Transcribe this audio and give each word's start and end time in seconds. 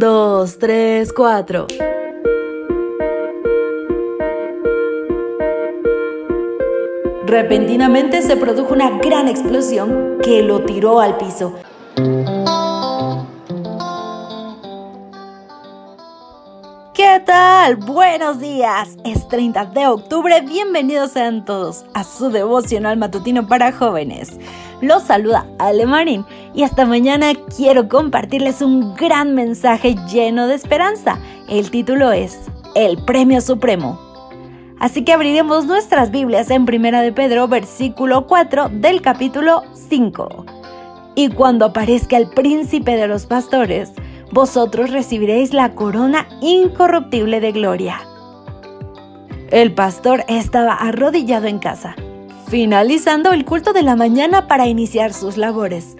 2, 0.00 0.56
3, 0.58 1.12
4. 1.12 1.66
Repentinamente 7.26 8.22
se 8.22 8.38
produjo 8.38 8.72
una 8.72 8.98
gran 8.98 9.28
explosión 9.28 10.16
que 10.22 10.42
lo 10.42 10.64
tiró 10.64 11.00
al 11.00 11.18
piso. 11.18 11.52
¿Qué 17.12 17.18
tal? 17.18 17.74
Buenos 17.74 18.38
días. 18.38 18.96
Es 19.04 19.26
30 19.26 19.64
de 19.64 19.88
octubre. 19.88 20.42
Bienvenidos 20.42 21.10
sean 21.10 21.44
todos 21.44 21.84
a 21.92 22.04
su 22.04 22.30
devocional 22.30 22.98
matutino 22.98 23.48
para 23.48 23.72
jóvenes. 23.72 24.38
Los 24.80 25.02
saluda 25.02 25.44
Ale 25.58 25.86
Marín 25.86 26.24
y 26.54 26.62
esta 26.62 26.84
mañana 26.86 27.32
quiero 27.56 27.88
compartirles 27.88 28.62
un 28.62 28.94
gran 28.94 29.34
mensaje 29.34 29.96
lleno 30.08 30.46
de 30.46 30.54
esperanza. 30.54 31.18
El 31.48 31.72
título 31.72 32.12
es 32.12 32.38
El 32.76 32.96
Premio 33.04 33.40
Supremo. 33.40 33.98
Así 34.78 35.02
que 35.02 35.12
abriremos 35.12 35.66
nuestras 35.66 36.12
Biblias 36.12 36.48
en 36.50 36.64
Primera 36.64 37.02
de 37.02 37.12
Pedro, 37.12 37.48
versículo 37.48 38.28
4 38.28 38.68
del 38.68 39.02
capítulo 39.02 39.64
5. 39.72 40.46
Y 41.16 41.30
cuando 41.30 41.64
aparezca 41.64 42.16
el 42.16 42.28
príncipe 42.28 42.94
de 42.96 43.08
los 43.08 43.26
pastores, 43.26 43.90
vosotros 44.32 44.90
recibiréis 44.90 45.52
la 45.52 45.74
corona 45.74 46.28
incorruptible 46.40 47.40
de 47.40 47.52
gloria. 47.52 48.00
El 49.50 49.74
pastor 49.74 50.24
estaba 50.28 50.74
arrodillado 50.74 51.46
en 51.46 51.58
casa 51.58 51.96
finalizando 52.50 53.30
el 53.30 53.44
culto 53.44 53.72
de 53.72 53.84
la 53.84 53.94
mañana 53.94 54.48
para 54.48 54.66
iniciar 54.66 55.12
sus 55.12 55.36
labores. 55.36 55.96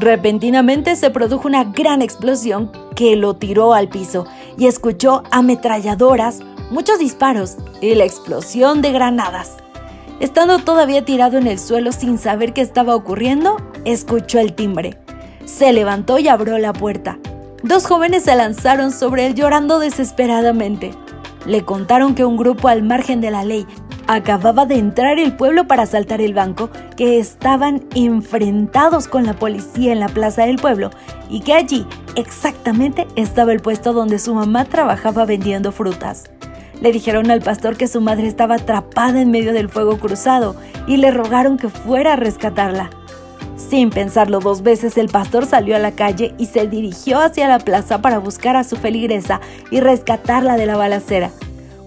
Repentinamente 0.00 0.96
se 0.96 1.10
produjo 1.10 1.46
una 1.46 1.62
gran 1.62 2.02
explosión 2.02 2.72
que 2.96 3.14
lo 3.14 3.36
tiró 3.36 3.74
al 3.74 3.88
piso 3.88 4.26
y 4.58 4.66
escuchó 4.66 5.22
ametralladoras, 5.30 6.40
muchos 6.70 6.98
disparos 6.98 7.56
y 7.80 7.94
la 7.94 8.04
explosión 8.04 8.82
de 8.82 8.90
granadas. 8.90 9.58
Estando 10.18 10.58
todavía 10.58 11.04
tirado 11.04 11.38
en 11.38 11.46
el 11.46 11.60
suelo 11.60 11.92
sin 11.92 12.18
saber 12.18 12.52
qué 12.52 12.62
estaba 12.62 12.96
ocurriendo, 12.96 13.56
escuchó 13.84 14.40
el 14.40 14.54
timbre. 14.54 14.98
Se 15.44 15.72
levantó 15.72 16.18
y 16.18 16.26
abrió 16.26 16.58
la 16.58 16.72
puerta. 16.72 17.18
Dos 17.64 17.86
jóvenes 17.86 18.24
se 18.24 18.36
lanzaron 18.36 18.92
sobre 18.92 19.24
él 19.24 19.34
llorando 19.34 19.78
desesperadamente. 19.78 20.90
Le 21.46 21.64
contaron 21.64 22.14
que 22.14 22.26
un 22.26 22.36
grupo 22.36 22.68
al 22.68 22.82
margen 22.82 23.22
de 23.22 23.30
la 23.30 23.42
ley 23.42 23.66
acababa 24.06 24.66
de 24.66 24.74
entrar 24.74 25.18
el 25.18 25.34
pueblo 25.34 25.66
para 25.66 25.84
asaltar 25.84 26.20
el 26.20 26.34
banco, 26.34 26.68
que 26.94 27.18
estaban 27.18 27.82
enfrentados 27.94 29.08
con 29.08 29.24
la 29.24 29.32
policía 29.32 29.94
en 29.94 30.00
la 30.00 30.10
plaza 30.10 30.44
del 30.44 30.56
pueblo 30.56 30.90
y 31.30 31.40
que 31.40 31.54
allí 31.54 31.86
exactamente 32.16 33.06
estaba 33.16 33.54
el 33.54 33.60
puesto 33.60 33.94
donde 33.94 34.18
su 34.18 34.34
mamá 34.34 34.66
trabajaba 34.66 35.24
vendiendo 35.24 35.72
frutas. 35.72 36.24
Le 36.82 36.92
dijeron 36.92 37.30
al 37.30 37.40
pastor 37.40 37.78
que 37.78 37.88
su 37.88 38.02
madre 38.02 38.26
estaba 38.26 38.56
atrapada 38.56 39.22
en 39.22 39.30
medio 39.30 39.54
del 39.54 39.70
fuego 39.70 39.96
cruzado 39.96 40.54
y 40.86 40.98
le 40.98 41.10
rogaron 41.10 41.56
que 41.56 41.70
fuera 41.70 42.12
a 42.12 42.16
rescatarla. 42.16 42.90
Sin 43.56 43.90
pensarlo 43.90 44.40
dos 44.40 44.62
veces, 44.62 44.98
el 44.98 45.08
pastor 45.08 45.46
salió 45.46 45.76
a 45.76 45.78
la 45.78 45.92
calle 45.92 46.34
y 46.38 46.46
se 46.46 46.66
dirigió 46.66 47.20
hacia 47.20 47.48
la 47.48 47.58
plaza 47.58 48.02
para 48.02 48.18
buscar 48.18 48.56
a 48.56 48.64
su 48.64 48.76
feligresa 48.76 49.40
y 49.70 49.80
rescatarla 49.80 50.56
de 50.56 50.66
la 50.66 50.76
balacera. 50.76 51.30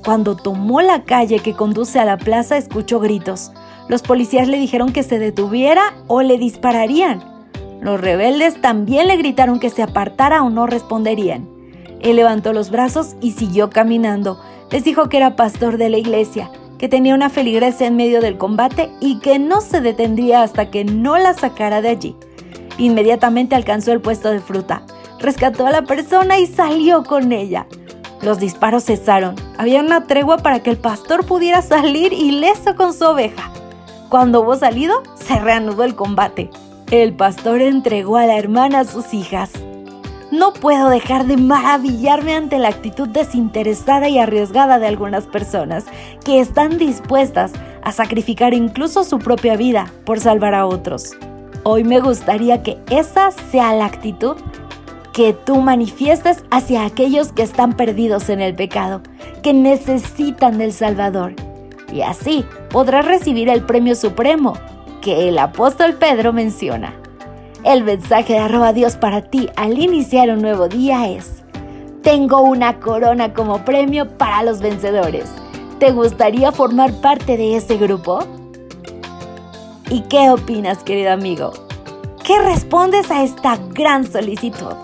Cuando 0.06 0.38
tomó 0.38 0.82
la 0.82 1.04
calle 1.04 1.40
que 1.40 1.54
conduce 1.54 2.00
a 2.00 2.06
la 2.06 2.18
plaza, 2.18 2.58
escuchó 2.58 3.02
gritos. 3.02 3.52
Los 3.90 4.02
policías 4.02 4.48
le 4.48 4.58
dijeron 4.58 4.94
que 4.94 5.04
se 5.04 5.20
detuviera 5.20 5.94
o 6.08 6.22
le 6.22 6.38
dispararían. 6.38 7.22
Los 7.82 8.00
rebeldes 8.00 8.62
también 8.62 9.08
le 9.08 9.18
gritaron 9.18 9.60
que 9.60 9.70
se 9.70 9.84
apartara 9.84 10.44
o 10.44 10.50
no 10.50 10.66
responderían. 10.68 11.50
Él 12.00 12.16
levantó 12.16 12.54
los 12.54 12.70
brazos 12.70 13.16
y 13.22 13.32
siguió 13.32 13.70
caminando. 13.70 14.40
Les 14.72 14.84
dijo 14.84 15.10
que 15.10 15.18
era 15.18 15.36
pastor 15.36 15.78
de 15.78 15.90
la 15.90 15.98
iglesia, 15.98 16.50
que 16.78 16.90
tenía 16.90 17.16
una 17.16 17.30
feligresa 17.30 17.86
en 17.86 17.96
medio 17.96 18.22
del 18.22 18.38
combate 18.38 18.92
y 19.00 19.20
que 19.20 19.40
no 19.40 19.62
se 19.62 19.82
detendría 19.82 20.44
hasta 20.44 20.70
que 20.70 20.86
no 20.86 21.18
la 21.18 21.34
sacara 21.34 21.82
de 21.82 21.90
allí. 21.90 22.16
Inmediatamente 22.78 23.56
alcanzó 23.56 23.92
el 23.92 24.02
puesto 24.02 24.30
de 24.30 24.40
fruta, 24.40 24.84
rescató 25.20 25.66
a 25.66 25.72
la 25.72 25.84
persona 25.84 26.40
y 26.40 26.46
salió 26.46 27.04
con 27.04 27.32
ella. 27.32 27.66
Los 28.22 28.40
disparos 28.40 28.86
cesaron. 28.86 29.36
Había 29.58 29.82
una 29.82 30.06
tregua 30.06 30.38
para 30.38 30.62
que 30.62 30.70
el 30.70 30.78
pastor 30.78 31.26
pudiera 31.26 31.62
salir 31.62 32.14
ileso 32.14 32.76
con 32.76 32.94
su 32.94 33.06
oveja. 33.06 33.52
Cuando 34.10 34.42
hubo 34.42 34.56
salido, 34.56 35.04
se 35.16 35.40
reanudó 35.40 35.84
el 35.84 35.96
combate. 35.96 36.50
El 36.92 37.14
pastor 37.14 37.62
entregó 37.62 38.18
a 38.18 38.26
la 38.26 38.38
hermana 38.38 38.80
a 38.80 38.86
sus 38.86 39.14
hijas. 39.14 39.52
No 40.32 40.52
puedo 40.52 40.90
dejar 40.90 41.26
de 41.26 41.38
maravillarme 41.38 42.36
ante 42.36 42.60
la 42.60 42.68
actitud 42.68 43.08
desinteresada 43.08 44.10
y 44.10 44.20
arriesgada 44.20 44.78
de 44.78 44.88
algunas 44.88 45.26
personas 45.26 45.86
que 46.26 46.42
están 46.42 46.78
dispuestas 46.78 47.54
a 47.82 47.94
sacrificar 47.94 48.54
incluso 48.54 49.06
su 49.06 49.20
propia 49.20 49.56
vida 49.56 49.90
por 50.06 50.20
salvar 50.20 50.54
a 50.54 50.66
otros. 50.66 51.16
Hoy 51.64 51.86
me 51.86 52.02
gustaría 52.02 52.62
que 52.62 52.78
esa 52.90 53.32
sea 53.32 53.74
la 53.74 53.86
actitud 53.86 54.36
que 55.14 55.32
tú 55.32 55.62
manifiestas 55.62 56.44
hacia 56.52 56.84
aquellos 56.84 57.32
que 57.32 57.44
están 57.44 57.78
perdidos 57.78 58.28
en 58.28 58.42
el 58.42 58.54
pecado, 58.54 59.02
que 59.42 59.54
necesitan 59.54 60.58
del 60.58 60.74
Salvador. 60.74 61.36
Y 61.94 62.02
así 62.02 62.44
podrás 62.70 63.06
recibir 63.06 63.48
el 63.48 63.64
premio 63.64 63.96
supremo 63.96 64.56
que 65.02 65.30
el 65.30 65.40
apóstol 65.40 65.94
Pedro 65.94 66.34
menciona. 66.34 66.94
El 67.64 67.84
mensaje 67.84 68.34
de 68.34 68.40
arroba 68.40 68.72
Dios 68.72 68.96
para 68.96 69.22
ti 69.22 69.50
al 69.56 69.78
iniciar 69.78 70.30
un 70.30 70.42
nuevo 70.42 70.68
día 70.68 71.10
es, 71.10 71.44
tengo 72.04 72.42
una 72.42 72.80
corona 72.80 73.34
como 73.34 73.66
premio 73.66 74.18
para 74.18 74.44
los 74.44 74.60
vencedores. 74.60 75.26
¿Te 75.80 75.92
gustaría 75.92 76.52
formar 76.52 76.94
parte 77.02 77.36
de 77.36 77.58
ese 77.58 77.78
grupo? 77.78 78.20
¿Y 79.90 80.02
qué 80.02 80.30
opinas, 80.30 80.84
querido 80.84 81.12
amigo? 81.12 81.52
¿Qué 82.24 82.40
respondes 82.40 83.10
a 83.12 83.24
esta 83.24 83.58
gran 83.74 84.10
solicitud? 84.10 84.76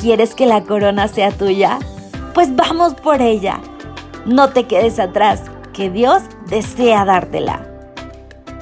¿Quieres 0.00 0.34
que 0.34 0.46
la 0.46 0.62
corona 0.62 1.08
sea 1.08 1.30
tuya? 1.30 1.78
Pues 2.32 2.54
vamos 2.56 2.94
por 2.94 3.20
ella. 3.20 3.60
No 4.26 4.50
te 4.50 4.64
quedes 4.64 4.98
atrás, 4.98 5.42
que 5.72 5.90
Dios 5.90 6.22
desea 6.48 7.04
dártela. 7.04 7.66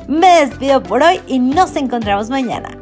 Me 0.09 0.41
despido 0.41 0.83
por 0.83 1.03
hoy 1.03 1.21
y 1.27 1.39
nos 1.39 1.77
encontramos 1.77 2.29
mañana. 2.29 2.82